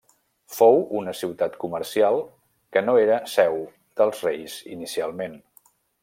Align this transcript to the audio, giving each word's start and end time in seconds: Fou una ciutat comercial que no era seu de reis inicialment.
Fou 0.59 0.79
una 0.99 1.11
ciutat 1.17 1.57
comercial 1.63 2.17
que 2.77 2.83
no 2.85 2.95
era 3.01 3.19
seu 3.33 3.59
de 4.01 4.07
reis 4.21 4.57
inicialment. 4.77 5.37